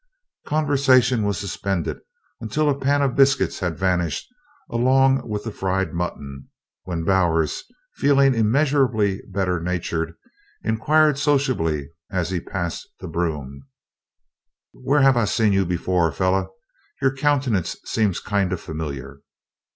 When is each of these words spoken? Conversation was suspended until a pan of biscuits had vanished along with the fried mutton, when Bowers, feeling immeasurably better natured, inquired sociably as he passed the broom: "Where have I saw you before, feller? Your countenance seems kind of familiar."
Conversation 0.47 1.23
was 1.27 1.37
suspended 1.37 1.99
until 2.39 2.71
a 2.71 2.75
pan 2.75 3.03
of 3.03 3.13
biscuits 3.15 3.59
had 3.59 3.77
vanished 3.77 4.27
along 4.67 5.29
with 5.29 5.43
the 5.43 5.51
fried 5.51 5.93
mutton, 5.93 6.49
when 6.85 7.03
Bowers, 7.03 7.65
feeling 7.97 8.33
immeasurably 8.33 9.21
better 9.27 9.59
natured, 9.59 10.15
inquired 10.63 11.19
sociably 11.19 11.91
as 12.09 12.31
he 12.31 12.39
passed 12.39 12.89
the 12.99 13.07
broom: 13.07 13.67
"Where 14.73 15.01
have 15.01 15.17
I 15.17 15.25
saw 15.25 15.43
you 15.43 15.67
before, 15.67 16.11
feller? 16.11 16.47
Your 16.99 17.15
countenance 17.15 17.75
seems 17.85 18.19
kind 18.19 18.51
of 18.51 18.59
familiar." 18.59 19.19